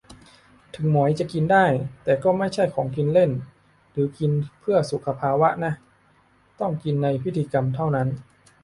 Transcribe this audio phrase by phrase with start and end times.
[0.75, 1.65] ถึงหมอยจะกินได้
[2.03, 3.31] แต่ก็ไม่ใช่ของกินเล่น
[3.91, 5.73] หรือกินเพื่อสุขภาวะนะ
[6.59, 8.07] ต้องกินในพิธีกรรมเท่านั้น